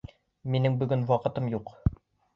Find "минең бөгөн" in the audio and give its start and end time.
0.55-1.05